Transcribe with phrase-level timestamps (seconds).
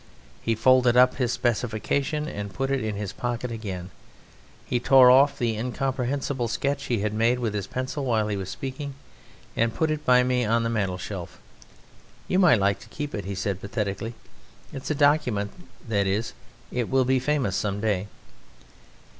[0.41, 3.91] He folded up his specification and put it in his pocket again.
[4.65, 8.49] He tore off the incomprehensible sketch he had made with his pencil while he was
[8.49, 8.95] speaking,
[9.55, 11.39] and put it by me on the mantelshelf.
[12.27, 14.15] "You might like to keep it," he said pathetically;
[14.73, 15.51] "it's a document,
[15.87, 16.33] that is;
[16.71, 18.07] it will be famous some day."